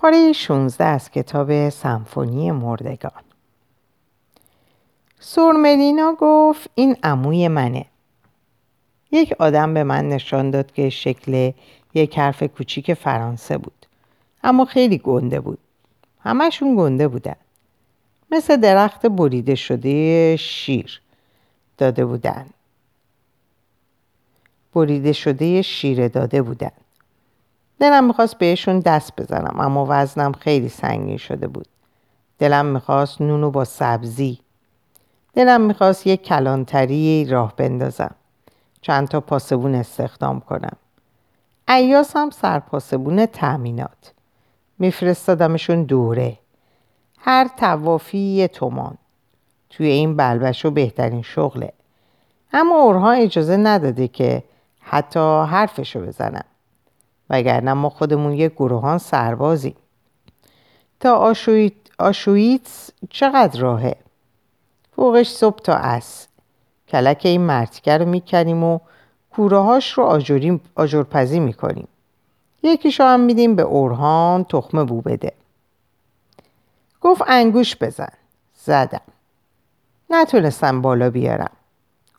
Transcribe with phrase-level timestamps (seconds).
[0.00, 3.22] پاره 16 از کتاب سمفونی مردگان.
[5.20, 7.86] سورملینا گفت این عموی منه.
[9.12, 11.52] یک آدم به من نشان داد که شکل
[11.94, 13.86] یک حرف کوچیک فرانسه بود
[14.44, 15.58] اما خیلی گنده بود.
[16.20, 17.36] همشون گنده بودن.
[18.30, 21.00] مثل درخت بریده شده شیر
[21.78, 22.46] داده بودن.
[24.74, 26.72] بریده شده شیر داده بودن.
[27.80, 31.66] دلم می‌خواست بهشون دست بزنم اما وزنم خیلی سنگین شده بود.
[32.38, 34.38] دلم می‌خواست نونو با سبزی.
[35.34, 38.14] دلم می‌خواست یک کلانتری راه بندازم.
[38.80, 40.76] چند تا پاسبون استخدام کنم.
[41.68, 44.12] ایاس هم سرپاسبون تأمینات.
[44.78, 46.38] میفرستادمشون دوره.
[47.18, 48.98] هر توافی یه تومان.
[49.70, 51.72] توی این بلبشو بهترین شغله.
[52.52, 54.42] اما اورها اجازه نداده که
[54.80, 56.44] حتی حرفشو بزنم
[57.30, 59.76] وگرنه ما خودمون یه گروهان سربازیم.
[61.00, 63.96] تا آشویت آشویتس چقدر راهه؟
[64.96, 66.26] فوقش صبح تا از
[66.88, 68.78] کلک این مرتیکه رو می‌کنیم و
[69.30, 70.20] کوره هاش رو
[70.74, 71.88] آجرپزی می‌کنیم.
[72.62, 75.32] یکیشو هم میدیم به اورهان تخمه بو بده.
[77.00, 78.12] گفت انگوش بزن.
[78.64, 79.00] زدم.
[80.10, 81.50] نتونستم بالا بیارم.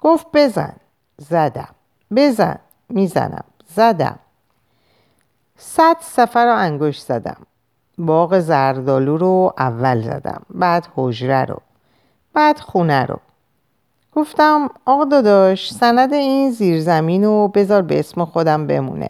[0.01, 0.75] گفت بزن.
[1.17, 1.75] زدم.
[2.15, 2.59] بزن.
[2.89, 3.43] می‌زنم.
[3.75, 4.19] زدم.
[5.61, 7.37] صد سفر رو انگوش زدم.
[7.97, 11.61] باغ زردالو رو اول زدم بعد حجره رو
[12.33, 13.19] بعد خونه رو.
[14.15, 19.09] گفتم آقا داداش سند این زیرزمین رو بذار به اسم خودم بمونه.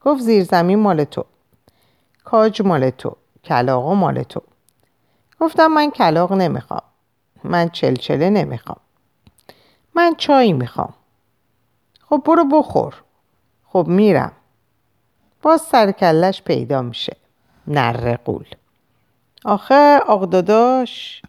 [0.00, 1.24] گفت زیرزمین مال تو.
[2.24, 4.42] کاج مال تو کلاغ مال تو.
[5.40, 6.82] گفتم من کلاغ نمی‌خوام.
[7.44, 8.80] من چلچله نمی‌خوام.
[9.94, 10.94] من چای می‌خوام.
[12.08, 12.94] خب برو بخور.
[13.66, 14.32] خب میرم.
[15.42, 17.16] باز سرکلش پیدا میشه.
[17.66, 18.46] نرقول
[19.44, 21.22] آخه آق داداش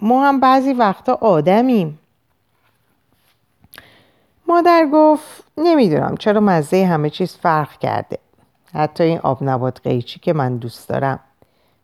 [0.00, 1.98] ما هم بعضی وقتا آدمیم.
[4.48, 8.18] مادر گفت نمی‌دونم چرا مزه همه چیز فرق کرده.
[8.74, 11.20] حتی این آب نبات قیچی که من دوست دارم.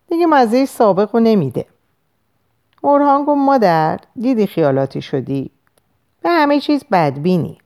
[0.08, 1.66] دیگه مزه سابق رو نمیده.
[2.82, 5.50] اورهان گفت مادر دیدی خیالاتی شدی؟
[6.22, 7.59] به همه چیز بدبینی.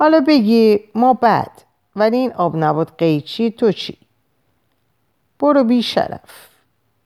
[0.00, 1.50] حالا بگی ما بد
[1.96, 3.98] ولی این آب نبات قیچی تو چی؟
[5.38, 6.50] برو بی شرف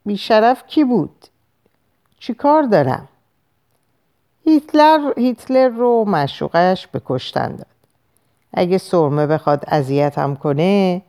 [0.06, 0.20] بی
[0.66, 1.26] کی بود؟
[2.18, 3.08] چی کار دارم؟
[4.44, 7.66] هیتلر هیتلر رو مشوقش به کشتن داد.
[8.52, 11.02] اگه سرمه بخواد اذیتم کنه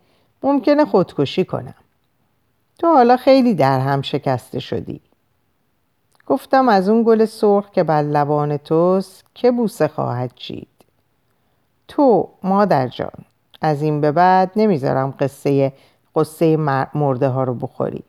[0.44, 1.76] ممکنه خودکشی کنم.
[2.80, 5.02] تو حالا خیلی در هم شکسته شدی.
[6.28, 10.75] گفتم از اون گل سرخ که بر لبان توست که بوسه خواهد چید؟
[11.88, 13.26] تو مادر جان
[13.62, 15.74] از این به بعد نمی‌ذارم قصه
[16.16, 16.58] قصه
[16.94, 18.04] مرده ها رو بخوری.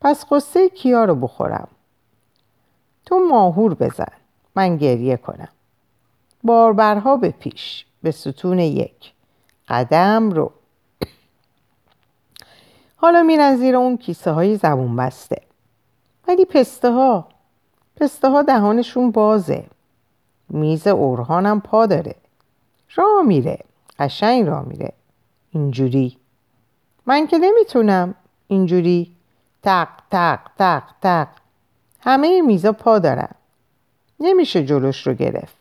[0.00, 1.68] پس قصه کیا رو بخورم؟
[3.06, 4.12] تو ماهور بزن
[4.56, 5.48] من گریه کنم.
[6.44, 9.12] باربرها به پیش به ستون یک.
[9.68, 10.52] قدم رو.
[12.96, 15.42] حالا میرن زیر اون کیسه های زبون بسته.
[16.28, 17.28] ولی پسته ها
[17.96, 19.64] پسته ها دهانشون بازه.
[20.48, 22.14] میز اورهانم پا داره.
[22.94, 23.58] راه میره
[23.98, 24.92] قشنگ راه میره.
[25.50, 26.18] اینجوری.
[27.06, 28.14] من که نمی‌تونم.
[28.48, 29.16] اینجوری.
[29.62, 31.28] تق تق تق تق.
[32.00, 33.30] همه میزا پا دارن.
[34.20, 35.56] نمیشه جلوش رو گرفت.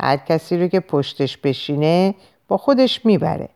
[0.00, 2.14] هر کسی رو که پشتش بشینه
[2.48, 3.48] با خودش می‌بره.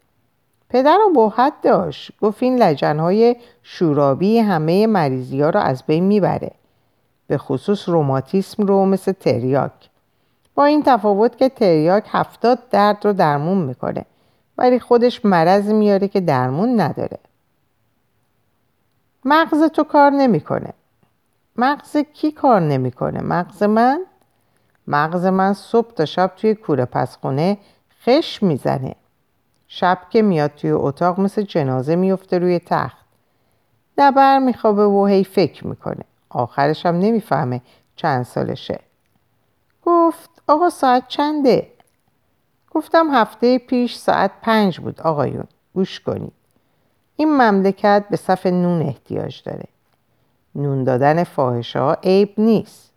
[0.69, 2.12] پدر رو بحت داشت.
[2.21, 6.50] گفت این لجنهای شورابی همه مریضی ها رو از بین می‌بره.
[7.27, 9.91] به خصوص روماتیسم رو مثل تریاک.
[10.55, 14.05] با این تفاوت که تریاک هفتاد درد رو درمون می‌کنه.
[14.59, 17.19] ولی خودش مرض میاره که درمون نداره.
[19.25, 20.73] مغز تو کار نمی‌کنه.
[21.57, 24.07] مغز کی کار نمی‌کنه؟ مغز من؟
[24.87, 27.59] مغز من صبح تا شب توی کوره پسخونه
[28.05, 28.95] خش می‌زنه.
[29.69, 32.97] شب که میاد توی اتاق مثل جنازه میفته روی تخت.
[33.99, 36.05] دبر میخوابه و هی فکر می‌کنه.
[36.31, 37.61] آخرش هم نمی‌فهمه
[37.97, 38.81] چند سالشه.
[39.82, 41.73] گفت آقا ساعت چنده؟
[42.70, 46.32] گفتم هفته پیش ساعت پنج بود آقایون گوش کنید.
[47.17, 49.69] این مملکت به صف نون احتیاج داره.
[50.55, 52.93] نون دادن فاحشه ها عیب نیست.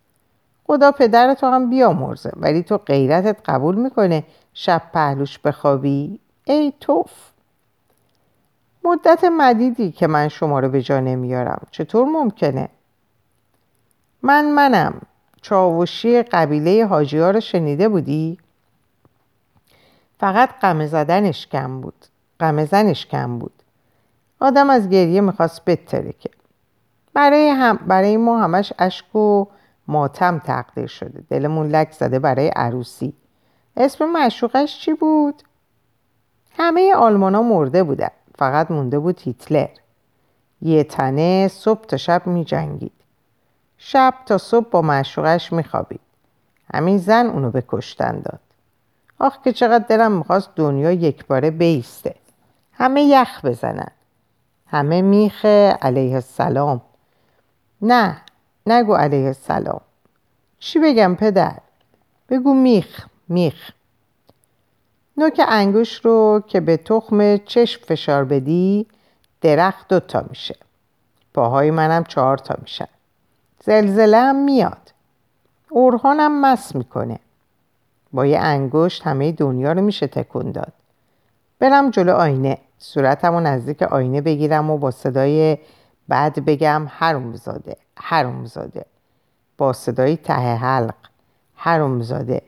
[0.66, 4.24] خدا پدر تو هم بیامرزه ولی تو غیرتت قبول می‌کنه
[4.54, 7.10] شب پهلوش بخوابی؟ ای توف!
[8.84, 11.66] مدت مدیدی که من شما رو به جا نمیارم.
[11.70, 12.68] چطور ممکنه؟
[14.22, 15.00] من منم.
[15.46, 18.38] چاوشی قبیله حاجی ها رو شنیده بودی؟
[20.20, 22.06] فقط قمه زدنش کم بود.
[22.40, 23.52] غم زنش کم بود.
[24.40, 26.30] آدم از گریه می‌خواست بترکه.
[27.14, 29.44] برای, هم برای ما همش اشک و
[29.88, 31.24] ماتم تقدیر شده.
[31.30, 33.12] دلمون لک زده برای عروسی.
[33.76, 35.42] اسم مشوقش چی بود؟
[36.58, 38.10] همه آلمان ها مرده بودن.
[38.38, 39.68] فقط مونده بود هیتلر.
[40.62, 42.92] یه تنه صبح تا شب می جنگید
[43.78, 46.00] شب تا صبح با مشوقش می خوابید
[46.74, 48.40] همین زن اونو به کشتن داد.
[49.18, 52.14] آخ که چقدر دلم می‌خواست دنیا یک باره بیسته.
[52.72, 53.90] همه یخ بزنن.
[54.66, 56.80] همه میخه علیه السلام.
[57.82, 58.22] نه
[58.66, 59.80] نگو علیه السلام.
[60.58, 61.58] چی بگم پدر؟
[62.28, 63.70] بگو میخ میخ.
[65.16, 68.86] نوک انگوش رو که به تخم چشم فشار بدی
[69.40, 70.56] درخت دوتا میشه.
[71.34, 72.88] پاهای منم چهار تا میشن.
[73.66, 74.92] زلزله هم میاد.
[75.70, 77.18] اورهانم مس می‌کنه.
[78.12, 80.72] با یه انگشت همه دنیا رو میشه تکون داد.
[81.58, 82.58] برم جلو آینه.
[82.78, 85.58] صورتم و نزدیک آینه بگیرم و با صدای
[86.08, 88.84] بعد بگم هرومزاده هرومزاده
[89.58, 90.94] با صدای ته حلق
[91.56, 92.42] هرومزاده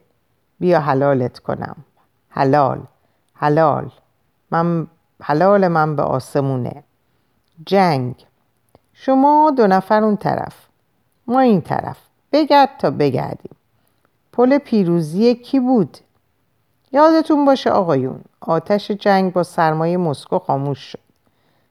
[0.61, 1.76] بیا حلالت کنم.
[2.29, 2.81] حلال
[3.35, 3.91] حلال.
[4.50, 4.87] من
[5.23, 6.82] حلال من به آسمونه.
[7.67, 8.26] جنگ.
[8.93, 10.68] شما دو نفر اون طرف.
[11.29, 11.97] ما این طرف.
[12.33, 13.57] بگرد تا بگردیم.
[14.33, 15.99] پل پیروزی کی بود؟
[16.93, 20.99] یادتون باشه آقایون آتش جنگ با سرمایه مسکو خاموش شد.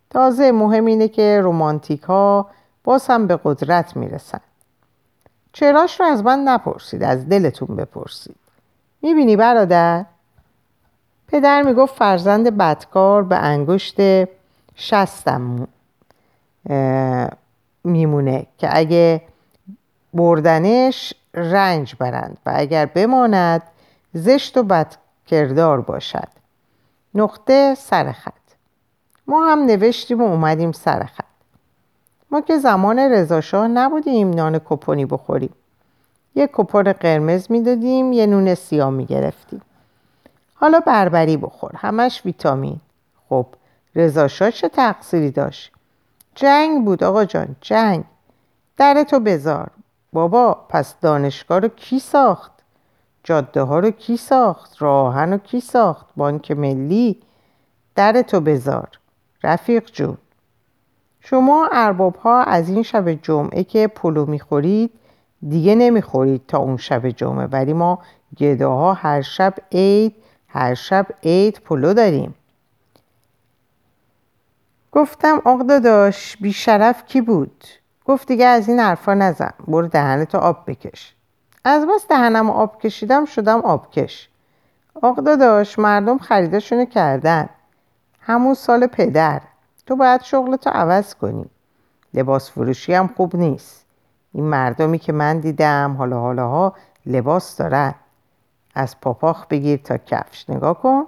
[0.09, 2.49] تازه مهم اینه که رومانتیک ها
[2.83, 4.39] باز هم به قدرت می‌رسن.
[5.53, 8.35] چراش رو از من نپرسید از دلتون بپرسید.
[9.01, 10.05] می‌بینی برادر؟
[11.27, 13.97] پدر می‌گفت فرزند بدکار به انگشت
[14.75, 15.67] شستم
[17.83, 19.21] میمونه که اگه
[20.13, 23.63] بردنش رنج برند و اگر بماند
[24.13, 26.27] زشت و بدکردار باشد.
[27.15, 28.33] نقطه سرخط
[29.27, 31.25] ما هم نوشتیم و اومدیم سرخط
[32.31, 35.53] ما که زمان رضاشاه نبودیم نان کپونی بخوریم.
[36.35, 39.61] یه کپون قرمز می‌دادیم یه نون سیاه می‌گرفتیم.
[40.55, 42.79] حالا بربری بخور همش ویتامین.
[43.29, 43.45] خب
[43.95, 45.71] رضاشاه چه تقصیری داشت؟
[46.35, 48.03] جنگ بود آقا جان جنگ.
[48.77, 49.69] در تو بذار.
[50.17, 52.51] بابا پس دانشگاه رو کی ساخت؟
[53.23, 57.21] جاده ها رو کی ساخت؟ راهن رو کی ساخت؟ بانک ملی؟
[57.95, 58.89] در تو بذار.
[59.43, 60.17] رفیق جون.
[61.21, 64.91] شما ارباب ها از این شب جمعه که پلو می‌خورید
[65.49, 67.45] دیگه نمی‌خورید تا اون شب جمعه.
[67.45, 67.99] ولی ما
[68.37, 70.15] گداها هر شب عید
[70.47, 72.35] هر شب عید پلو داریم.
[74.91, 77.63] گفتم آق داداش بیشرف کی بود؟
[78.07, 81.15] گفت دیگه از این حرفا نزن برو دهنتو آب بکش.
[81.63, 84.29] از بس دهنم آب کشیدم شدم آبکش
[85.01, 87.49] آق داداش مردم خریدشونو کردن.
[88.21, 89.41] همون سال پدر.
[89.85, 91.45] تو باید شغلتو عوض کنی.
[92.13, 93.85] لباس فروشی هم خوب نیست.
[94.33, 96.73] این مردمی که من دیدم حالا حالا ها
[97.05, 97.95] لباس دارن.
[98.75, 100.49] از پاپاخ بگیر تا کفش.
[100.49, 101.03] نگاه کن.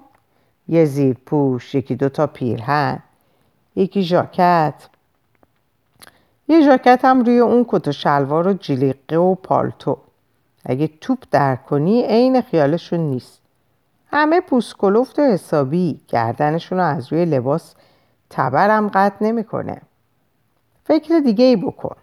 [0.67, 2.99] یه زیر پوش یکی دوتا پیرهن
[3.75, 4.73] یکی ژاکت.
[6.49, 9.97] یه هم روی اون کت و شلوار و جلیقه و پالتو.
[10.65, 13.41] اگه توپ در کنی عین خیالشون نیست.
[14.11, 17.75] همه پوسکلفت و حسابی گردنشون رو از روی لباس
[18.29, 19.81] تبرم قطع نمی‌کنه.
[20.83, 21.95] فکر دیگه ای بکن.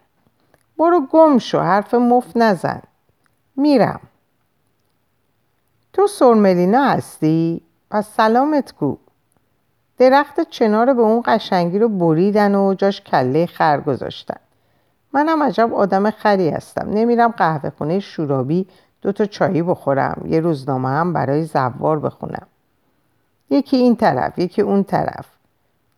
[0.79, 2.83] برو گم شو حرف مفت نزن.
[3.57, 4.01] میرم.
[5.93, 8.97] تو سرملینا هستی؟ پس سلامت کو
[9.99, 14.41] درخت چنار به اون قشنگی رو بریدن و جاش کله خر گذاشتن.
[15.13, 16.91] منم عجب آدم خری هستم.
[16.91, 18.67] نمیرم قهوه خونه شورابی
[19.03, 20.23] دوتا چایی بخورم.
[20.27, 22.47] یه روزنامه هم برای زوار بخونم.
[23.51, 25.27] یکی این طرف یکی اون طرف.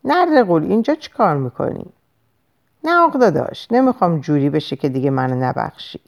[0.03, 1.85] نره قول اینجا چی کار می‌کنی؟
[2.83, 3.73] نه آقا داشت.
[3.73, 5.99] نمی‌خوام جوری بشه که دیگه منو نبخشی.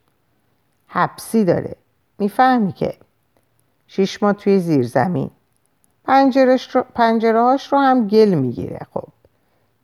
[0.88, 1.76] حبسی داره.
[2.20, 2.98] می‌فهمی که.
[3.88, 5.32] شیش ماه توی زیر زمین
[6.06, 8.80] پنجره هاش رو هم گل می‌گیره.
[8.94, 9.08] خب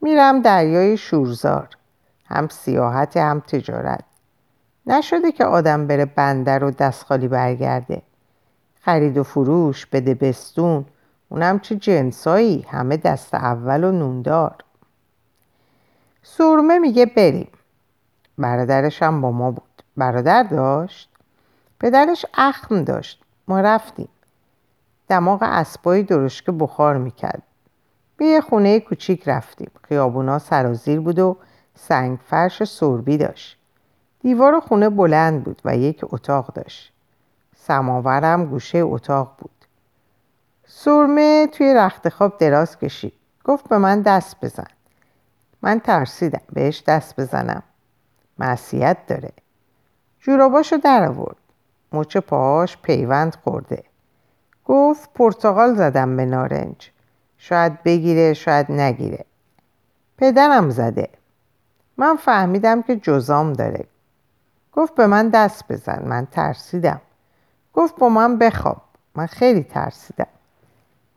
[0.02, 1.70] میرم دریای شورزار.
[2.26, 4.04] هم سیاحت هم تجارت.
[4.86, 8.02] نشده که آدم بره بندر و دست خالی برگرده.
[8.82, 10.86] خرید و فروش بده بستون.
[11.30, 14.56] اونم چه جنسایی؟ همه دست اول و نوندار
[16.24, 17.48] سرمه میگه بریم.
[18.38, 19.84] برادرش هم با ما بود.
[19.98, 21.10] برادر داشت؟
[21.80, 23.24] پدرش اخم داشت.
[23.48, 24.10] ما رفتیم.
[25.08, 27.44] دماغ اسبای درشکه بخار می‌کرد.
[28.18, 29.72] به یه خونه کوچیک رفتیم.
[29.84, 31.38] خیابونا سرازیر بود و
[31.76, 33.58] سنگ فرش سربی داشت.
[34.20, 36.94] دیوار خونه بلند بود و یک اتاق داشت.
[37.56, 39.52] سماورم گوشه اتاق بود.
[40.66, 43.14] سرمه توی رخت خواب دراز کشید.
[43.44, 44.68] گفت به من دست بزن.
[45.62, 46.42] من ترسیدم.
[46.54, 47.64] بهش دست بزنم.
[48.40, 49.32] معصیت داره.
[50.20, 51.38] جوراباشو در آورد.
[51.92, 53.84] مچ پاهاش پیوند خورده.
[54.68, 56.92] گفت پرتغال زدم به نارنج.
[57.38, 59.26] شاید بگیره شاید نگیره.
[60.18, 61.10] پدرم زده.
[61.98, 63.86] من فهمیدم که جزام داره.
[64.74, 66.04] گفت به من دست بزن.
[66.06, 67.02] من ترسیدم.
[67.74, 68.82] گفت با من بخواب.
[69.16, 70.28] من خیلی ترسیدم.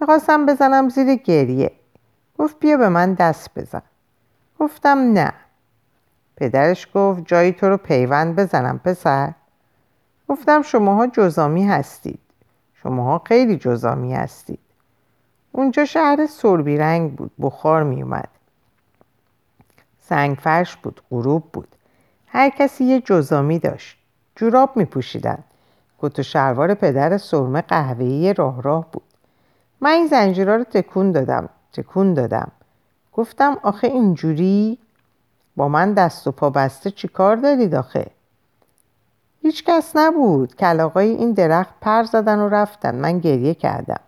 [0.00, 1.72] می‌خواستم بزنم زیر گریه.
[2.38, 3.82] گفت بیا به من دست بزن.
[4.58, 5.32] گفتم نه.
[6.36, 9.32] پدرش گفت جایی تو رو پیوند بزنم پسر.
[10.28, 12.20] گفتم شماها جزامی هستید.
[12.82, 14.58] شماها خیلی جزامی هستید.
[15.52, 18.28] اونجا شهر سربی رنگ بود بخار می اومد.
[20.00, 21.68] سنگ فرش بود غروب بود.
[22.26, 23.98] هر کسی یه جزامی داشت.
[24.36, 25.38] جوراب می پوشیدن.
[25.98, 29.02] کت و شلوار پدر سرمه قهوه‌ای راه راه بود.
[29.80, 32.52] من این زنجیرها رو تکون دادم تکون دادم.
[33.12, 34.78] گفتم آخه اینجوری؟
[35.56, 38.06] با من دست و پا بسته چی کار دارید آخه؟
[39.42, 40.56] هیچ کس نبود.
[40.56, 42.94] کلاقای این درخت پر زدن و رفتن.
[42.94, 44.00] من گریه کردم.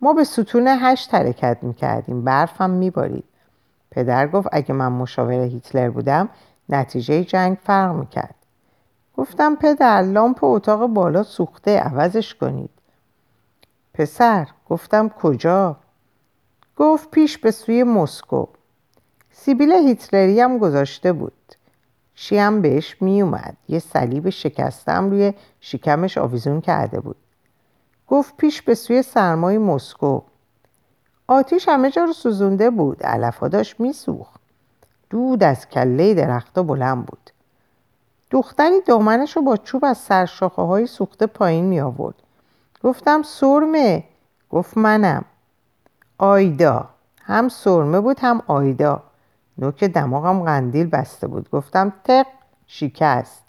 [0.00, 2.24] ما به ستون هشت حرکت می‌کردیم.
[2.24, 3.24] برفم میبارید.
[3.90, 6.28] پدر گفت اگه من مشاور هیتلر بودم
[6.68, 8.34] نتیجه جنگ فرق می‌کرد.
[9.16, 12.70] گفتم پدر لامپ اتاق بالا سوخته عوضش کنید.
[13.94, 15.76] پسر گفتم کجا؟
[16.76, 18.46] گفت پیش به سوی مسکو.
[19.30, 21.32] سیبیل هیتلری هم گذاشته بود.
[22.14, 27.16] چی هم بهش می اومد یه صلیب شکستم روی شکمش آویزون کرده بود.
[28.08, 30.20] گفت پیش به سوی سرمای مسکو.
[31.28, 33.02] آتیش همه جا رو سوزونده بود.
[33.02, 34.40] علفا داشت میسوخت.
[35.10, 37.30] دود از کله درختا بلند بود.
[38.30, 42.14] دختری دامنش رو با چوب از سرشاخه های سوخته پایین می آورد
[42.82, 44.04] گفتم سرمه؟
[44.50, 45.24] گفت منم.
[46.18, 46.88] آیدا.
[47.22, 49.02] هم سرمه بود هم آیدا.
[49.58, 51.50] نوک دماغم قندیل بسته بود.
[51.50, 52.26] گفتم تق
[52.66, 53.42] شکست.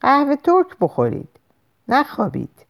[0.00, 1.28] قهوه ترک بخورید.
[1.88, 2.66] نخوابید.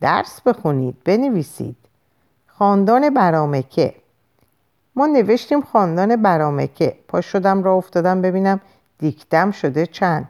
[0.00, 0.96] درس بخونید.
[1.04, 1.76] بنویسید.
[2.46, 3.94] خاندان برامکه.
[4.96, 6.98] ما نوشتیم خاندان برامکه.
[7.08, 8.60] پا شدم را افتادم ببینم
[8.98, 10.28] دیکتم شده چند.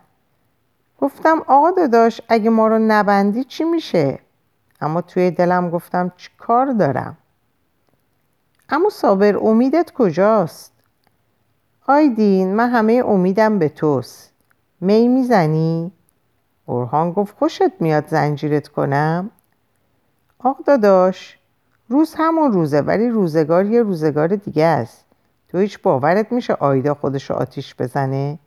[1.00, 4.18] گفتم آقا داداش اگه ما رو نبندی چی میشه؟
[4.80, 7.16] اما توی دلم گفتم چی کار دارم؟
[8.68, 10.72] اما صابر امیدت کجاست؟
[11.90, 14.32] آیدین من همه امیدم به توست
[14.80, 15.92] می می‌زنی؟
[16.66, 19.30] اورهان گفت خوشت میاد زنجیرت کنم؟
[20.38, 21.38] آق داداش
[21.88, 25.04] روز همون روزه ولی روزگار یه روزگار دیگه است
[25.48, 28.38] تو هیچ باورت میشه آیدا خودشو آتیش بزنه؟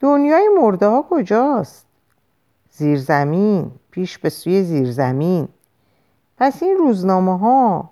[0.00, 1.86] دنیای مرده ها کجاست؟
[2.70, 5.48] زیرزمین پیش به سوی زیرزمین
[6.38, 7.90] پس این روزنامه ها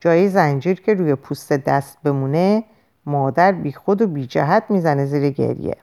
[0.00, 2.64] جای زنجیر که روی پوست دست بمونه
[3.06, 5.76] مادر بی خود و بی جهت می‌زنه زیر گریه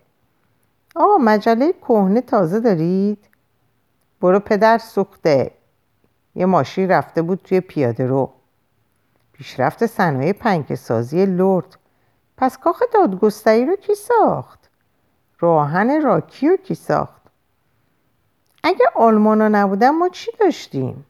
[0.95, 3.25] آقا مجله کهنه تازه دارید؟
[4.21, 5.51] برو پدر سوخته
[6.35, 8.31] یه ماشین رفته بود توی پیاده رو
[9.33, 11.77] پیشرفت صنایع پنکسازی لرد
[12.37, 14.69] پس کاخ دادگستری رو کی ساخت؟
[15.39, 17.21] راهن راکی رو کی ساخت؟
[18.63, 21.05] اگه آلمانا نبودن ما چی داشتیم؟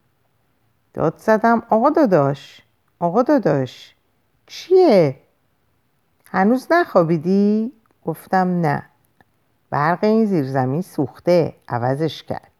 [0.94, 2.62] داد زدم آقا داداش
[2.98, 3.94] آقا داداش
[4.46, 5.16] چیه؟
[6.32, 7.72] هنوز نخوابیدی؟
[8.06, 8.82] گفتم نه.
[9.70, 11.54] برق این زیرزمین سوخته.
[11.68, 12.50] عوضش کرد.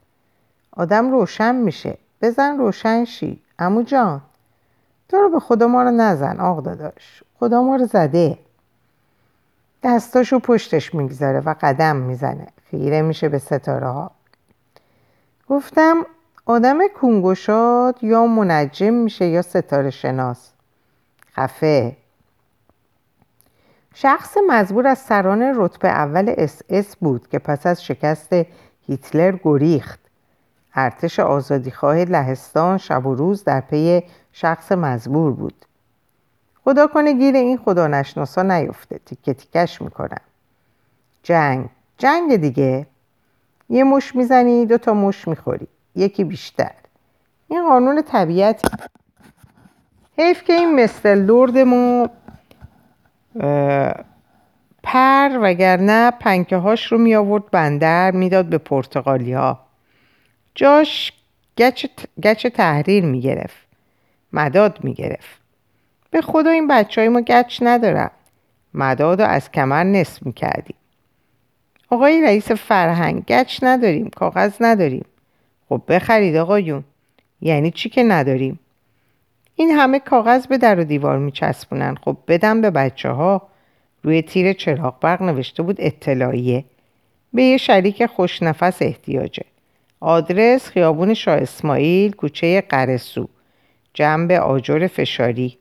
[0.72, 1.98] آدم روشن میشه.
[2.22, 3.42] بزن روشن شی.
[3.58, 4.20] امو جان.
[5.08, 7.22] تو رو به خدا ما رو نزن آق داداش.
[7.38, 8.38] خدا ما رو زده.
[9.82, 12.46] دستاشو پشتش می‌گذاره و قدم می‌زنه.
[12.70, 14.10] خیره میشه به ستاره ها.
[15.48, 16.06] گفتم
[16.46, 20.52] آدم کنگوشاد یا منجم میشه یا ستاره شناس.
[21.32, 21.96] خفه.
[23.94, 28.32] شخص مزبور از سران رتبه اول اس اس بود که پس از شکست
[28.86, 30.00] هیتلر گریخت.
[30.74, 35.64] ارتش آزادیخواه لهستان شب و روز در پی شخص مزبور بود.
[36.64, 40.20] خدا کنه گیر این خدا نشناسا نیفته تیکه تیکش می‌کنن
[41.22, 41.68] جنگ
[41.98, 42.86] جنگ دیگه.
[43.68, 45.68] یه مش می‌زنی دو تا مش می‌خوری.
[45.94, 46.72] یکی بیشتر.
[47.48, 48.62] این قانون طبیعت.
[50.18, 52.08] حیف که این مثل لردمو
[54.82, 59.60] پر وگرنه پنکه هاش رو می آورد بندر می‌داد به پرتغالی ها
[60.54, 61.12] جاش
[61.56, 61.86] گچ,
[62.22, 63.66] گچ تحریر می گرفت.
[64.32, 65.40] مداد می گرفت.
[66.10, 68.10] به خدا این بچه های ما گچ ندارن.
[68.74, 70.76] مداد رو از کمر نصف می کردیم.
[71.90, 75.04] آقای رئیس فرهنگ گچ نداریم کاغذ نداریم.
[75.68, 76.84] خب بخرید آقایون.
[77.40, 78.58] یعنی چی که نداریم؟
[79.60, 81.94] این همه کاغذ به در و دیوار میچسبونن.
[82.04, 83.48] خب بدم به بچه ها
[84.02, 86.64] روی تیر چراغ برق نوشته بود اطلاعیه.
[87.32, 89.44] به یه شریک خوشنفس احتیاجه.
[90.00, 93.28] آدرس خیابون شاه اسماعیل کوچه قرسو.
[93.94, 95.58] جنب آجر فشاری.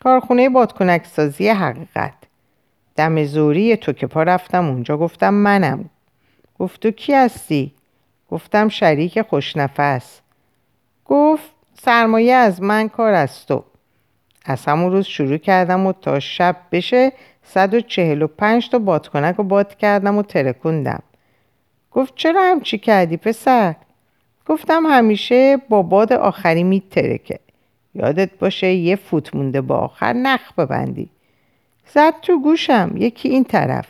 [0.00, 2.14] کارخونه بادکنک سازی حقیقت.
[2.96, 4.96] دم زوری تو که پا رفتم اونجا.
[4.96, 5.90] گفتم منم.
[6.58, 7.72] گفت تو کی هستی؟
[8.30, 10.20] گفتم شریک خوشنفس
[11.04, 13.64] گفت سرمایه از من کار از تو
[14.44, 20.18] از همون روز شروع کردم و تا شب بشه 145 تا بادکنک رو باد کردم
[20.18, 21.02] و ترکوندم.
[21.92, 23.74] گفت چرا همچی کردی پسر؟
[24.46, 27.38] گفتم همیشه با باد آخری میترکه
[27.94, 31.10] یادت باشه یه فوت مونده با آخر نخ ببندی.
[31.86, 33.86] زد تو گوشم یکی این طرف.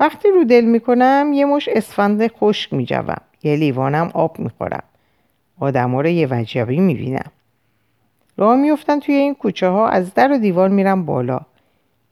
[0.00, 3.16] وقتی رو دل می‌کنم یه مش اسفند خشک میجوم.
[3.42, 4.82] یه لیوانم آب می‌خورم.
[5.60, 7.30] آدم رو یه وجبی می‌بینم
[8.36, 11.40] راه میفتن توی این کوچه ها از در و دیوار میرم بالا.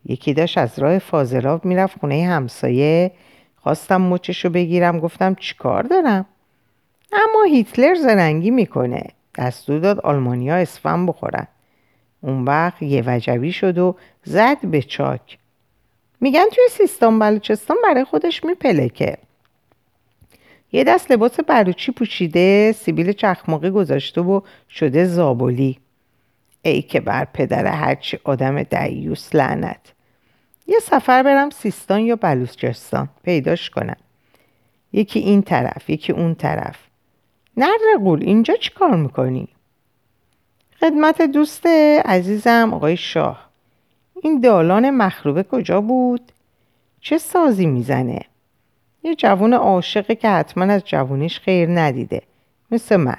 [0.05, 3.13] یکی داشت از راه فاضلاب می‌رفت خونه همسایه.
[3.63, 6.27] خواستم مچشو بگیرم گفتم چیکار دارم؟
[7.13, 9.03] اما هیتلر زرنگی می‌کنه.
[9.39, 11.47] دستور داد آلمانیا اسفن بخورن.
[12.21, 15.39] اون وقت یه وجبی شد و زد به چاک.
[16.21, 19.17] میگن توی سیستان بلوچستان برای خودش میپلکه.
[20.73, 25.79] یه دست لباس بروچی پوشیده سیبیل چخماقی گذاشته و شده زابلی
[26.63, 29.93] ای که بر پدر هرچی آدم دیوس لعنت
[30.67, 33.97] یه سفر برم سیستان یا بلوچستان پیداش کنم
[34.93, 36.77] یکی این طرف یکی اون طرف
[37.57, 39.49] نره قول اینجا چی کار می‌کنی؟
[40.81, 41.67] خدمت دوست
[42.05, 43.49] عزیزم آقای شاه
[44.23, 46.33] این دالان مخروبه کجا بود؟
[47.01, 48.21] چه سازی می‌زنه؟
[49.03, 52.23] یه جوون عاشقه که حتما از جوونیش خیر ندیده.
[52.71, 53.17] مثل من.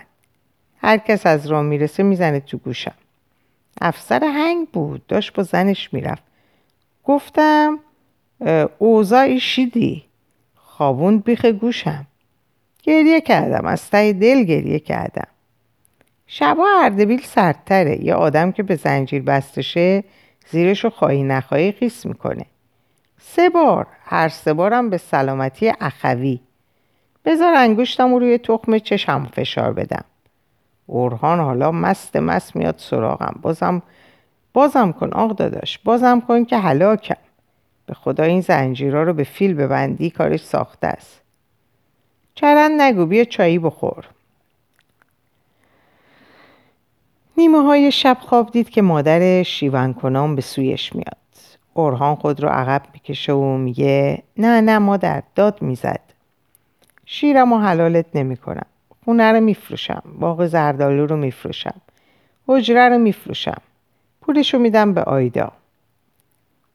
[0.78, 2.94] هر کس از راه می‌رسه می‌زنه تو گوشم.
[3.82, 5.08] افسر هنگ بود.
[5.08, 6.24] داشت با زنش می‌رفت.
[7.04, 7.80] گفتم
[8.78, 10.04] اوضاعی شیدی؟
[10.56, 12.08] خوابوند بیخ گوشم.
[12.84, 13.66] گریه کردم.
[13.66, 15.28] از ته دل گریه کردم.
[16.28, 18.06] شبا اردبیل سردتره.
[18.06, 20.04] یه آدم که به زنجیر بستشه
[20.50, 22.46] زیرشو خواهی نخواهی خیس می‌کنه.
[23.22, 23.88] سه بار.
[24.04, 26.40] هر سه بارم به سلامتی اخوی.
[27.26, 30.06] بذار انگشتم روی تخم چشم فشار بدم.
[30.86, 33.40] اورهان حالا مست مست میاد سراغم.
[33.42, 33.82] بازم
[34.54, 35.80] بازم کن آق داداش.
[35.80, 37.16] بازم کن که هلاکم.
[37.86, 41.22] به خدا این زنجیرها رو به فیل ببندی کارش ساخته است.
[42.36, 44.06] چرند نگو بیا چایی بخور.
[47.38, 51.29] نیمه های شب خواب دید که مادر شیون کنام به سویش میاد.
[51.80, 56.00] اورهان خود رو عقب می‌کشه و میگه نه نه مادر داد می‌زد.
[57.06, 58.66] شیرم و حلالت نمی‌کنم.
[59.06, 61.82] خونه رو میفروشم باغ زردالو رو میفروشم
[62.48, 63.62] حجره رو میفروشم.
[64.22, 65.52] پولشو میدم به آیدا.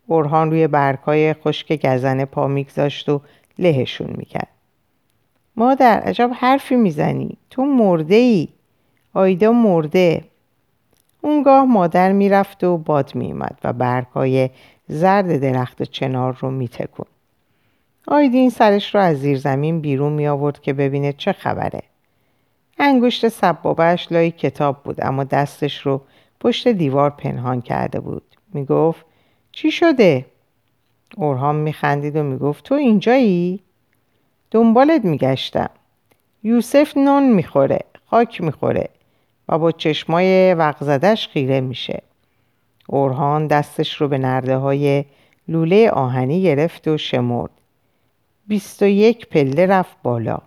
[0.07, 3.21] اورهان روی برگهای خشک گزنه پا میگذاشت و
[3.59, 4.49] لهشون می‌کرد.
[5.57, 7.37] مادر عجب حرفی می‌زنی.
[7.51, 8.49] تو مرده ای
[9.15, 10.25] آیدا مرده.
[11.21, 14.51] اونگاه مادر می‌رفت و باد میومد و برگهای
[14.89, 17.07] زرد درخت چنار رو میتکون.
[18.07, 21.83] آیدین سرش رو از زیر زمین بیرون می آورد که ببینه چه خبره.
[22.79, 26.03] انگشت سبابش لای کتاب بود اما دستش رو
[26.41, 28.23] پشت دیوار پنهان کرده بود.
[28.53, 29.07] می‌گفت
[29.53, 30.27] چی شده؟
[31.17, 33.61] اورهام میخندید و می‌گفت تو اینجایی؟
[34.51, 35.71] دنبالت میگشتم.
[36.43, 38.89] یوسف نون می‌خوره خاک می‌خوره.
[39.49, 42.03] و با چشمای وقزدش خیره میشه.
[42.87, 45.05] اورهان دستش رو به نرده های
[45.49, 47.51] لوله آهنی گرفت و شمرد.
[48.47, 50.39] بیست و یک پله رفت بالا.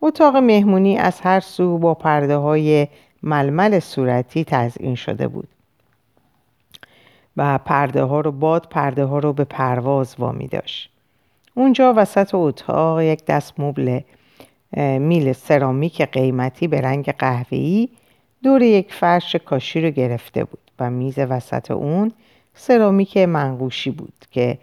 [0.00, 2.88] اتاق مهمونی از هر سو با پرده های
[3.22, 5.48] ململ صورتی تزئین شده بود.
[7.36, 10.90] و پرده ها رو باد پرده ها رو به پرواز وامی داشت.
[11.54, 14.00] اونجا وسط اتاق یک دست مبل
[14.98, 17.88] میل سرامیک قیمتی به رنگ قهوه‌ای
[18.42, 20.65] دور یک فرش کاشی رو گرفته بود.
[20.80, 22.12] و میز وسط اون
[22.54, 24.58] سرامیک منقوشی بود که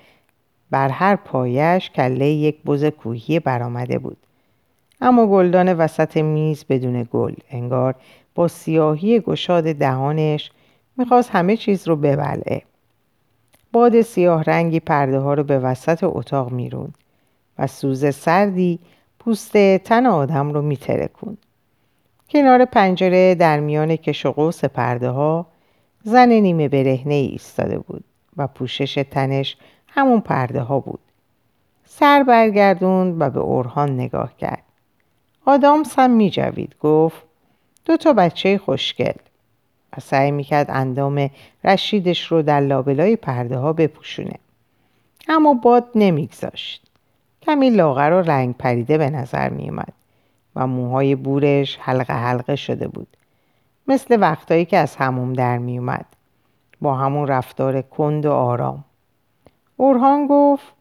[0.72, 4.18] بر هر پایش کله یک بز کوهی برآمده بود.
[5.02, 7.96] اما گلدان وسط میز بدون گل انگار
[8.36, 10.52] با سیاهی گشاد دهانش
[10.98, 12.62] می‌خواست همه چیز رو ببلعه.
[13.72, 16.94] باد سیاه رنگی پرده ها رو به وسط اتاق میرون
[17.60, 18.80] و سوز سردی
[19.20, 21.38] پوست تن آدم رو میترکون
[22.30, 25.46] کنار پنجره در میان کش و قوس پرده ها
[26.04, 28.04] زن نیمه برهنه ای ایستاده بود
[28.38, 31.00] و پوشش تنش همون پرده ها بود.
[31.86, 34.64] سر برگردوند و به اورهان نگاه کرد.
[35.46, 37.24] آدامس هم می جوید گفت
[37.86, 39.14] دو تا بچه خوشگل.
[39.98, 41.30] و سعی می‌کرد اندام
[41.64, 44.36] رشیدش رو در لابلای پرده ها بپوشونه.
[45.28, 46.88] اما باد نمیگذاشت.
[47.42, 49.94] کمی لاغر و رنگ پریده به نظر میومد
[50.56, 53.08] و موهای بورش حلقه حلقه شده بود.
[53.88, 56.06] مثل وقتایی که از هموم در میومد
[56.82, 58.84] با همون رفتار کند و آرام.
[59.78, 60.74] اورهان گفت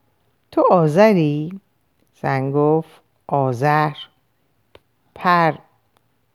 [0.50, 1.60] تو آذری؟
[2.22, 3.92] زن گفت آذر
[5.14, 5.52] پر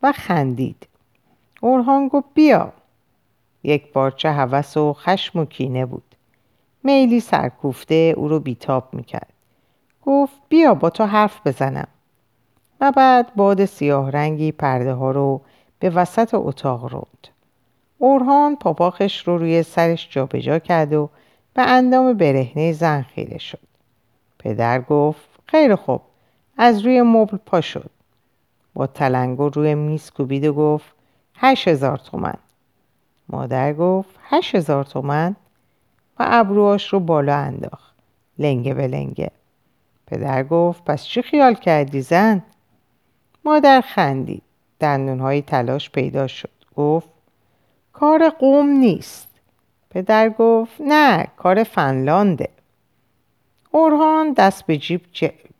[0.03, 0.88] و خندید.
[1.62, 2.73] اورهان گفت بیا.
[3.63, 6.15] یک بارچه هوس و خشم و کینه بود.
[6.84, 9.34] میلی سرکوفته او رو بیتاب می‌کرد.
[10.06, 11.88] گفت بیا با تو حرف بزنم.
[12.82, 15.41] و بعد باد سیاه رنگی پرده ها رو
[15.80, 17.28] به وسط اتاق رود.
[17.98, 21.10] اورهان پاپاخش رو روی سرش جابجا جا کرد و
[21.54, 23.60] به اندام برهنه زن خیره شد.
[24.40, 26.02] پدر گفت خیلی خوب
[26.58, 27.90] از روی مبل پا شد.
[28.74, 30.86] با تلنگر روی میز کوبید و گفت
[31.36, 32.38] هشت هزار تومن.
[33.30, 35.36] مادر گفت هشت هزار تومن؟
[36.20, 37.96] و ابروهاش رو بالا انداخت.
[38.40, 39.32] لنگه به لنگه.
[40.08, 42.44] پدر گفت پس چی خیال کردی زن؟
[43.46, 44.44] مادر خندید.
[44.80, 46.50] دندونهای تلاش پیدا شد.
[46.76, 47.10] گفت
[47.94, 49.28] کار قوم نیست.
[49.90, 52.50] پدر گفت نه کار فنلانده.
[53.72, 55.02] اورهان دست به جیب,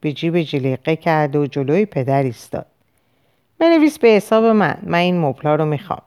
[0.02, 2.66] به جیب جلیقه کرد و جلوی پدر ایستاد.
[3.60, 6.02] بنویس به حساب من من این مبلا رو می‌خوام.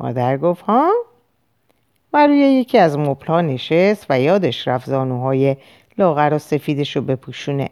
[0.00, 0.92] مادر گفت ها؟
[2.12, 5.56] و روی یکی از مبلا نشست و یادش رفت زانوهای
[5.98, 7.70] لاغر و سفیدش رو بپوشونه.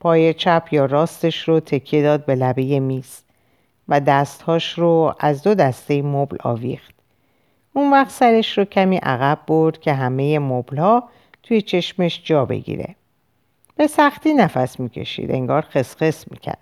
[0.00, 3.22] پای چپ یا راستش رو تکیه داد به لبه میز.
[3.88, 6.94] و دستهاش رو از دو دسته مبل آویخت.
[7.72, 11.08] اون وقت سرش رو کمی عقب برد که همه مبلها
[11.42, 12.94] توی چشمش جا بگیره.
[13.76, 16.58] به سختی نفس می‌کشید انگار خسخس می‌کرد.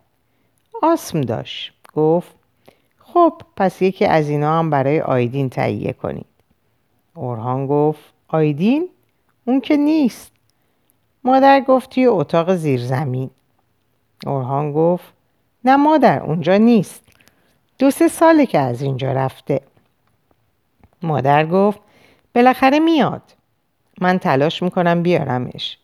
[0.83, 1.73] آسم داشت.
[1.95, 2.35] گفت
[2.99, 6.27] خب پس یکی از اینا هم برای آیدین تهیه کنید.
[7.15, 8.89] اورهان گفت آیدین؟
[9.45, 10.33] اون که نیست.
[11.25, 13.31] مادر گفت توی اتاق زیرزمین.
[14.27, 15.13] اورهان گفت
[15.65, 17.10] نه مادر اونجا نیست.
[17.81, 19.61] دو سه ساله که از اینجا رفته.
[21.03, 21.81] مادر گفت
[22.35, 23.23] بالاخره میاد.
[24.01, 25.79] من تلاش می‌کنم بیارمش.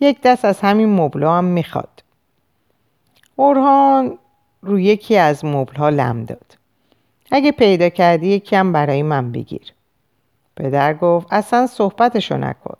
[0.00, 2.02] یک دست از همین مبلا هم می‌خواد.
[3.36, 4.18] اورهان
[4.62, 6.58] رو یکی از مبلها لم داد.
[7.30, 9.72] اگه پیدا کردی یکی هم برای من بگیر.
[10.56, 12.76] پدر گفت اصلا صحبتشو نکن.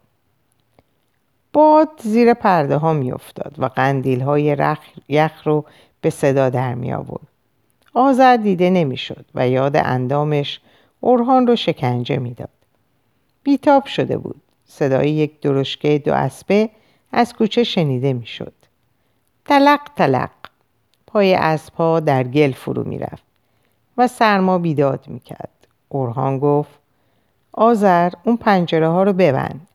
[1.53, 4.57] باد زیر پرده ها می افتاد و قندیل های
[5.09, 5.65] یخ رو
[6.01, 7.34] به صدا در می آورد.
[7.95, 10.61] آذر دیده نمی‌شد و یاد اندامش
[11.01, 12.49] اورهان رو شکنجه می‌داد.
[13.43, 14.43] بیتاب شده بود.
[14.65, 16.71] صدای یک درشکه دو اسبه
[17.13, 18.53] از کوچه شنیده می‌شد.
[19.45, 20.31] تلق تلق
[21.07, 23.25] پای اسبها در گل فرو می‌رفت
[23.97, 25.67] و سرما بیداد می‌کرد.
[25.89, 26.79] اورهان گفت
[27.53, 29.69] آذر اون پنجره ها رو ببند.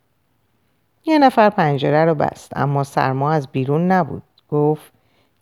[1.05, 4.23] یه نفر پنجره رو بست اما سرما از بیرون نبود.
[4.51, 4.91] گفت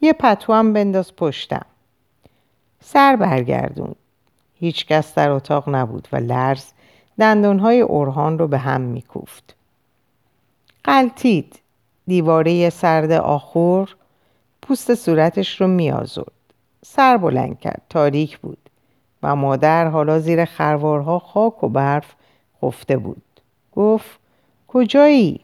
[0.02, 1.66] یه پتو هم بنداز پشتم.
[2.82, 3.96] سر برگردون.
[4.60, 6.66] هیچ کس در اتاق نبود و لرز
[7.20, 9.56] دندونهای اورهان رو به هم میکوفت.
[10.84, 11.60] قلتید.
[12.08, 13.96] دیواره سرد آخور
[14.62, 16.32] پوست صورتش رو میازرد.
[16.86, 17.82] سر بلند کرد.
[17.90, 18.58] تاریک بود.
[19.24, 22.16] و مادر حالا زیر خروارها خاک و برف
[22.62, 23.22] خفته بود.
[23.76, 24.20] گفت
[24.68, 25.40] کجایی؟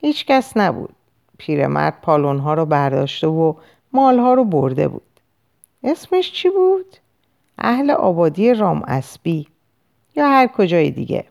[0.00, 0.94] هیچ کس نبود.
[1.38, 3.54] پیرمرد پالونها رو برداشته و
[3.92, 5.02] مالها رو برده بود.
[5.88, 6.96] اسمش چی بود؟
[7.58, 9.48] اهل آبادی رام اسبی
[10.16, 11.24] یا هر کجای دیگه.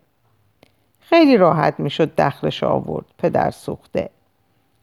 [0.99, 4.09] خیلی راحت می‌شد دخلش آورد پدر سوخته.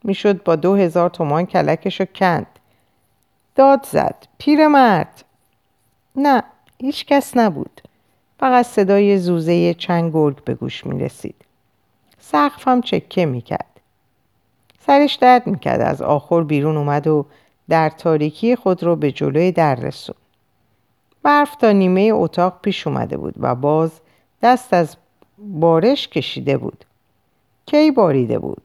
[0.04, 2.46] می‌شد با دو هزار تومان کلکشو کند.
[3.54, 4.26] داد زد.
[4.38, 5.24] پیرمرد.
[6.16, 6.42] نه
[6.80, 7.80] هیچ کس نبود.
[8.40, 11.36] فقط صدای زوزه چند گرگ به گوش می رسید.
[12.18, 13.80] سقف هم چکه می کرد.
[14.86, 15.80] سرش درد می کرد.
[15.80, 17.26] از آخر بیرون اومد و
[17.68, 20.16] در تاریکی خود رو به جلوی در رسون.
[21.22, 24.00] برف تا نیمه اتاق پیش اومده بود و باز
[24.42, 24.96] دست از
[25.38, 26.84] بارش کشیده بود.
[27.66, 28.62] کی باریده بود؟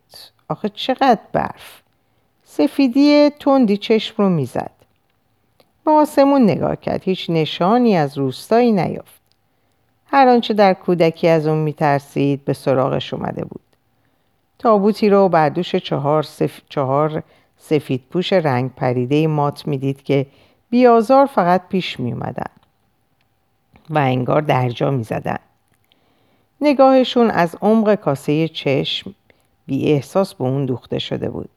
[0.50, 1.82] آخه چقدر برف؟
[2.44, 4.72] سفیدی تندی چشم رو می‌زد.
[5.86, 7.04] به آسمون نگاه کرد.
[7.04, 9.22] هیچ نشانی از روستایی نیافت.
[10.06, 13.62] هر آنچه در کودکی از اون میترسید به سراغش اومده بود.
[14.60, 16.62] تابوتی رو بر دوش چهار, سف...
[16.70, 17.24] چهار
[17.60, 20.26] سفید پوش رنگ پریده مات می‌دید که
[20.70, 22.52] بیازار فقط پیش می اومدن
[23.90, 25.40] و انگار درجا می زدن.
[26.62, 29.16] نگاهشون از عمق کاسه چشم
[29.66, 31.50] بی احساس به اون دوخته شده بود.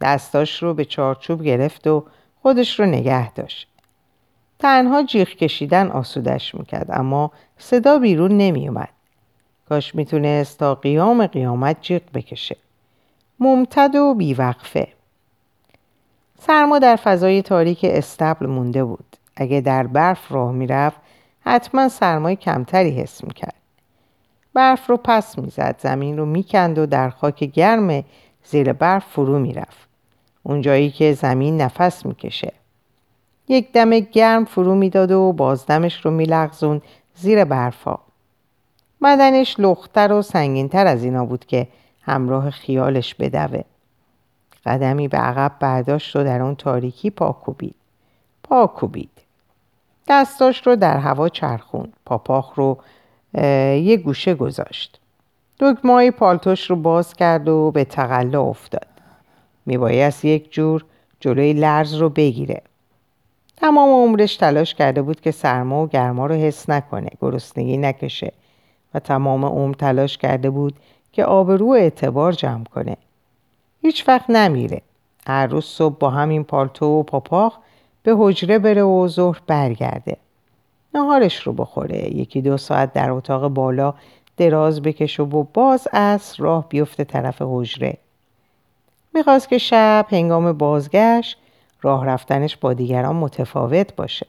[0.00, 2.04] دستاش رو به چارچوب گرفت و
[2.42, 3.68] خودش رو نگه داشت.
[4.58, 8.88] تنها جیغ کشیدن آسودش می‌کرد اما صدا بیرون نمیومد
[9.68, 12.56] کاش می‌تونست تا قیام قیامت جیغ بکشه
[13.40, 14.88] ممتد و بیوقفه
[16.46, 19.16] سرما در فضای تاریک استبل مونده بود.
[19.36, 21.00] اگه در برف راه می‌رفت
[21.40, 23.54] حتما سرمای کمتری حس می‌کرد.
[24.54, 28.04] برف رو پس می‌زد زمین رو می‌کند و در خاک گرم
[28.44, 29.88] زیر برف فرو می‌رفت.
[30.42, 32.52] اونجایی که زمین نفس می‌کشه.
[33.48, 36.82] یک دم گرم فرو می‌داد و بازدمش رو میلغزون
[37.14, 37.98] زیر برفا
[39.02, 41.68] بدنش لختر و سنگینتر از اینا بود که
[42.02, 43.62] همراه خیالش بدوه.
[44.66, 47.74] قدمی به عقب برداشت و در اون تاریکی پا کوبید.
[48.42, 49.10] پا کوبید.
[50.08, 52.78] دستاش رو در هوا چرخون پاپاخ رو
[53.78, 55.00] یه گوشه گذاشت.
[55.60, 58.86] دکمای پالتوش رو باز کرد و به تقلا افتاد.
[59.66, 60.84] میبایست یک جور
[61.20, 62.62] جلوی لرز رو بگیره.
[63.56, 68.32] تمام عمرش تلاش کرده بود که سرما و گرما رو حس نکنه گرسنگی نکشه.
[68.94, 70.74] و تمام عمر تلاش کرده بود
[71.12, 72.96] که آبرو اعتبار جمع کنه.
[73.84, 74.82] هیچ وقت نمیره.
[75.26, 77.56] هر روز صبح با همین پالتو و پاپاخ
[78.02, 80.16] به حجره بره و ظهر برگرده.
[80.94, 82.16] نهارش رو بخوره.
[82.16, 83.94] یکی دو ساعت در اتاق بالا
[84.36, 87.96] دراز بکشه و باز از راه بیفته طرف حجره.
[89.14, 91.38] می‌خواست که شب هنگام بازگشت
[91.82, 94.26] راه رفتنش با دیگران متفاوت باشه.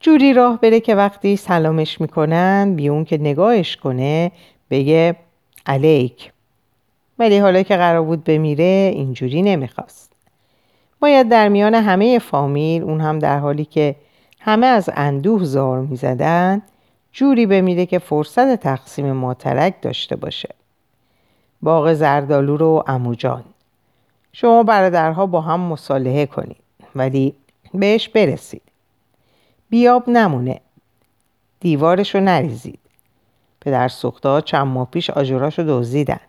[0.00, 4.32] جوری راه بره که وقتی سلامش می‌کنن بیون که نگاهش کنه
[4.70, 5.16] بگه
[5.66, 6.32] علیک.
[7.20, 10.12] ولی حالا که قرار بود بمیره اینجوری نمی‌خواست.
[11.00, 13.96] باید در میان همه فامیل اون هم در حالی که
[14.40, 16.62] همه از اندوه زار می‌زدن
[17.12, 20.48] جوری بمیره که فرصت تقسیم ماترک داشته باشه.
[21.62, 23.44] باغ زردالو رو اموجان
[24.32, 26.56] شما برادرها با هم مصالحه کنید
[26.94, 27.34] ولی
[27.74, 28.62] بهش برسید.
[29.70, 30.60] بیاب نمونه.
[31.60, 32.78] دیوارش رو نریزید.
[33.60, 36.20] پدر سوخته چند ماه پیش آجوراش رو دزدیدن.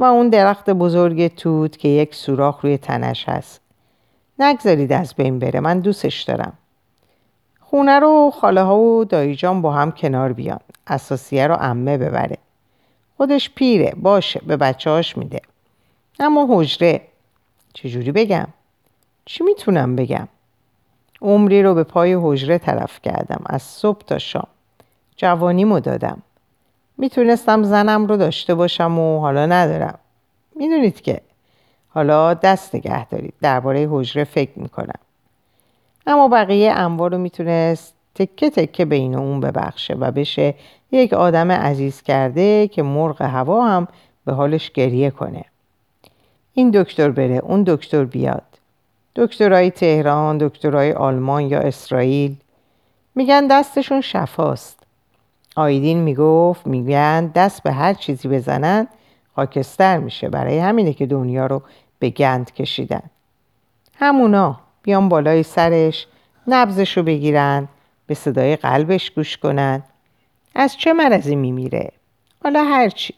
[0.00, 3.60] و اون درخت بزرگ توت که یک سوراخ روی تنش هست.
[4.38, 6.52] نگذارید از بین بره من دوستش دارم.
[7.60, 10.60] خونه رو خاله ها و دایجان با هم کنار بیان.
[10.86, 12.38] اساسیه رو امه ببره.
[13.16, 15.40] خودش پیره باشه به بچه هاش میده.
[16.20, 17.00] اما حجره
[17.74, 18.48] چجوری بگم؟
[19.24, 20.28] چی می‌تونم بگم؟
[21.22, 24.46] عمری رو به پای حجره طرف کردم از صبح تا شام.
[25.16, 26.22] جوانیمو دادم.
[27.00, 29.98] می‌تونستم زنم رو داشته باشم و حالا ندارم.
[30.56, 31.20] می‌دونید که
[31.88, 35.00] حالا دست نگه دارید درباره حجره فکر می‌کنم.
[36.06, 40.54] اما بقیه انوار رو می‌تونست تکه تکه بین اون ببخشه و بشه
[40.92, 43.88] یک آدم عزیز کرده که مرغ هوا هم
[44.24, 45.44] به حالش گریه کنه.
[46.54, 48.42] این دکتر بره اون دکتر بیاد.
[49.16, 52.36] دکترای تهران دکترای آلمان یا اسرائیل.
[53.14, 54.79] میگن دستشون شفاست.
[55.56, 58.88] آیدین می‌گفت میگن دست به هر چیزی بزنن
[59.36, 61.62] خاکستر میشه برای همینه که دنیا رو
[61.98, 63.02] به گند کشیدن.
[63.94, 66.06] همونا بیان بالای سرش
[66.46, 67.68] نبزش رو بگیرن
[68.06, 69.82] به صدای قلبش گوش کنن.
[70.54, 71.92] از چه مرضی میمیره؟
[72.42, 73.14] حالا هرچی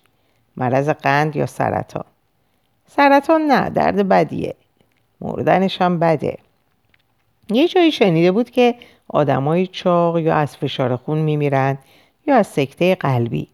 [0.57, 2.05] مرض قند یا سرطان؟
[2.87, 4.55] سرطان نه درد بدیه.
[5.21, 6.39] مردنش هم بده.
[7.51, 8.75] یه جایی شنیده بود که
[9.09, 11.79] آدمای چاق یا از فشار خون میمیرن.
[12.27, 13.49] یا از سکته قلبی.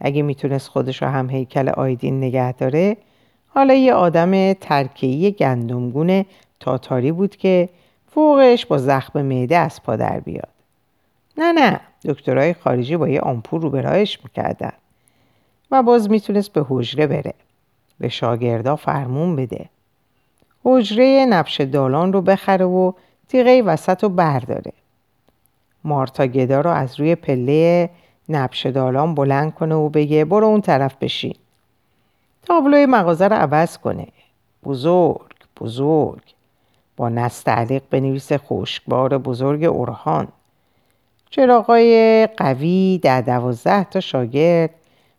[0.00, 2.96] اگه می‌تونست خودش رو هم هیکل آیدین نگه داره
[3.48, 6.24] حالا یه آدم ترکیی گندمگون
[6.60, 7.68] تاتاری بود که
[8.08, 10.48] فوقش با زخم معده از پا در بیاد.
[11.38, 14.72] نه نه دکترهای خارجی با یه آمپور رو برایش می‌کردن
[15.70, 17.34] و باز می‌تونست به حجره بره.
[17.98, 19.68] به شاگردا فرمون بده.
[20.64, 22.92] حجره نبش دالان رو بخره و
[23.28, 24.72] تیغه وسط رو برداره.
[25.86, 27.90] مارتا گدا رو از روی پله
[28.28, 31.34] نبش دالان بلند کنه و بگه برو اون طرف بشین.
[32.42, 34.06] تابلوی مغازه رو عوض کنه.
[34.64, 36.22] بزرگ بزرگ.
[36.96, 40.28] با نستعلیق بنویسه خشکبار بزرگ اورهان.
[41.30, 44.70] چراغای قوی در دوازده تا شاگرد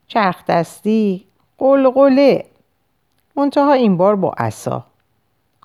[0.08, 1.25] چرخ دستی
[1.58, 2.45] قلقله.
[3.36, 4.86] منتها این بار با عصا.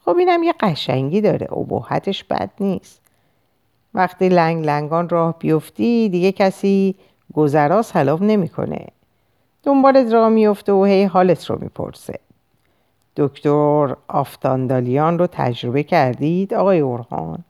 [0.05, 3.02] خب اینم یه قشنگی داره ابهتش بد نیست.
[3.95, 6.95] وقتی لنگ لنگان راه بیفتی دیگه کسی
[7.35, 8.87] گذرا سلام نمی‌کنه.
[9.63, 12.19] دنبالت راه میفته و هی حالت رو می‌پرسه.
[13.17, 17.45] دکتر آفتاندالیان رو تجربه کردید آقای اورهان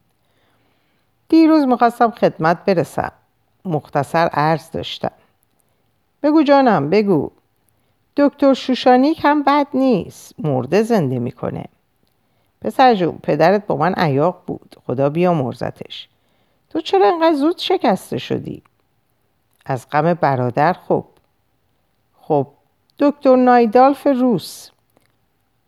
[1.29, 3.13] دیروز می‌خواستم خدمت برسم.
[3.65, 5.13] مختصر عرض داشتم.
[6.23, 7.31] بگو جانم بگو.
[8.17, 11.65] دکتر شوشانیک هم بد نیست مرده زنده می‌کنه.
[12.61, 14.77] پسر جون پدرت با من عیاق بود.
[14.87, 16.09] خدا بیا مرزتش
[16.73, 18.63] تو چرا انقدر زود شکسته شدی؟
[19.67, 21.05] از غم برادر خب
[22.21, 22.47] خب
[22.99, 24.71] دکتر نایدالف روس.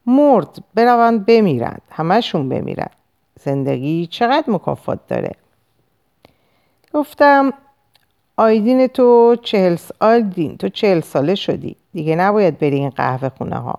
[0.06, 1.82] مرد بروند بمیرند.
[1.90, 2.96] همشون بمیرند
[3.40, 5.36] زندگی چقدر مکافات داره؟
[6.94, 7.52] گفتم
[8.36, 11.76] آیدین تو چهل آیدین تو چهل ساله شدی.
[11.92, 13.78] دیگه نباید بری این قهوه خونه ها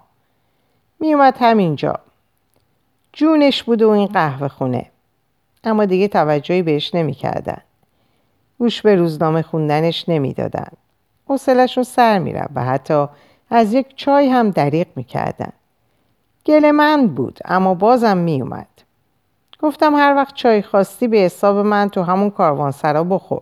[0.99, 1.99] میومد همینجا.
[3.13, 4.91] جونش بود و این قهوه خونه.
[5.65, 7.61] اما دیگه توجهی بهش نمی‌کردن.
[8.59, 10.67] گوش به روزنامه خوندنش نمی‌دادن.
[11.27, 13.05] حوصلهشون سر می‌رفت و حتی
[13.49, 15.51] از یک چای هم دریق می‌کردن.
[16.45, 18.67] گل من بود اما بازم میومد
[19.61, 23.41] گفتم هر وقت چای خواستی به حساب من تو همون کاروانسرا بخور.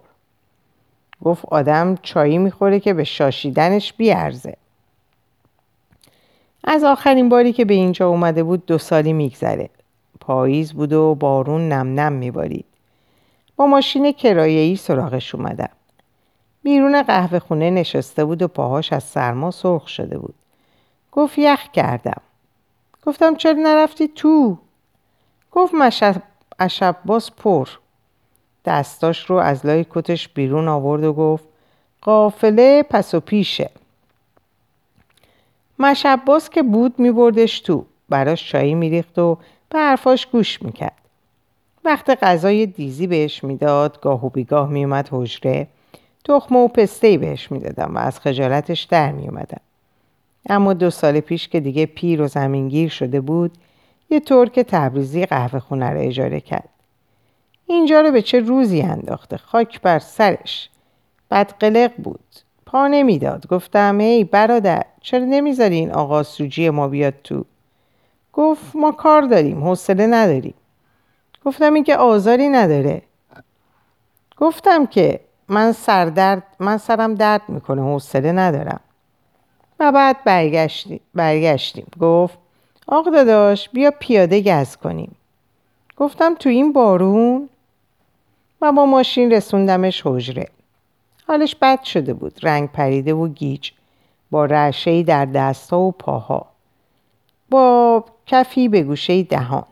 [1.23, 4.57] گفت آدم چایی می‌خوره که به شاشیدنش بیارزه
[6.63, 9.69] از آخرین باری که به اینجا اومده بود دو سالی میگذره.
[10.27, 12.65] پاییز بود و بارون نم نم میبارید.
[13.55, 15.69] با ماشین کرایه‌ای سراغش اومدم.
[16.63, 20.35] بیرون قهوه خونه نشسته بود و پاهاش از سرما سرخ شده بود.
[21.11, 22.21] گفت یخ کردم.
[23.05, 24.57] گفتم چرا نرفتی تو؟
[25.51, 27.67] گفت مشب باز پر.
[28.65, 31.43] دستاش رو از لای کتش بیرون آورد و گفت
[32.01, 33.69] قافله پس و پیشه.
[35.79, 37.85] مشباز که بود میبردش تو.
[38.09, 39.37] براش چایی میریخت و
[39.73, 41.01] به حرفاش گوش می‌کرد.
[41.85, 45.67] وقت غذای دیزی بهش می‌داد گاه و بیگاه میومد حجره.
[46.25, 49.61] تخم و پسته بهش می‌دادم و از خجالتش در میومدم
[50.49, 53.51] اما دو سال پیش که دیگه پیر و زمینگیر شده بود
[54.09, 56.69] یه ترک تبریزی قهوه خونه رو اجاره کرد.
[57.67, 60.69] اینجا رو به چه روزی انداخته؟ خاک بر سرش.
[61.31, 62.19] بدقلق بود.
[62.65, 63.47] پا نمی‌داد.
[63.47, 67.45] گفتم ای برادر چرا نمی‌ذاری این آقا سوجی ما بیاد تو
[68.33, 70.53] گفت ما کار داریم حوصله نداریم.
[71.45, 73.01] گفتم این که آزاری نداره.
[74.37, 78.79] گفتم که من سردرد من سرم درد می‌کنه حوصله ندارم.
[79.79, 81.87] و بعد برگشتیم, برگشتیم.
[81.99, 82.37] گفت
[82.87, 85.15] آق داداش بیا پیاده گز کنیم.
[85.97, 87.49] گفتم تو این بارون؟
[88.61, 90.47] و با ماشین رسوندمش حجره.
[91.27, 92.39] حالش بد شده بود.
[92.43, 93.71] رنگ پریده و گیج
[94.31, 96.45] با رعشهی در دستها و پاها.
[97.49, 99.65] با کفی به گوشه دهان.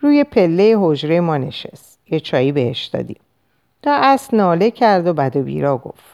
[0.00, 1.98] روی پله حجره ما نشست.
[2.10, 3.20] یه چایی بهش دادیم.
[3.82, 6.12] تا اصل ناله کرد و بد و بیرا گفت.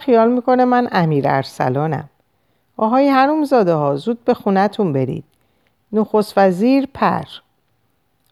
[0.00, 2.08] خیال می‌کنه من امیر ارسلانم.
[2.76, 5.24] آهای هروم زاده ها زود به خونتون برید.
[5.92, 7.24] نخست وزیر پر.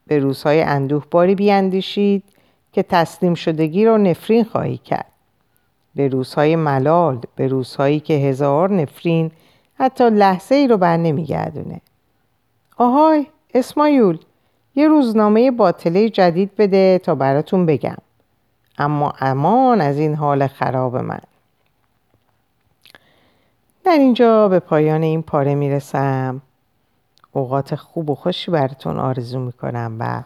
[0.06, 2.22] به روزهای اندوه باری بیاندیشید
[2.72, 5.12] که تسلیم شدگی را نفرین خواهی کرد.
[5.94, 9.30] به روزهای ملال به روزهایی که هزار نفرین
[9.78, 11.80] حتی لحظه ای رو بر نمیگردونه.
[12.76, 14.18] آهای اسمایول
[14.74, 17.96] یه روزنامه باطله جدید بده تا براتون بگم.
[18.78, 21.20] اما امان از این حال خراب من.
[23.84, 26.42] در اینجا به پایان این پاره می‌رسم.
[27.32, 30.22] اوقات خوب و خوشی براتون آرزو می‌کنم و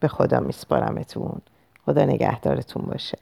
[0.00, 1.40] به خدا میسپارمتون.
[1.86, 3.18] خدا نگهدارتون باشه.